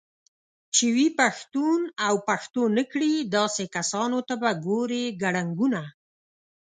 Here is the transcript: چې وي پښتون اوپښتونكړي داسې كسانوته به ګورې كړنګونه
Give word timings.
چې 0.75 0.85
وي 0.95 1.07
پښتون 1.19 1.79
اوپښتونكړي 2.09 3.13
داسې 3.35 3.63
كسانوته 3.75 4.33
به 4.41 4.51
ګورې 4.65 5.05
كړنګونه 5.21 5.81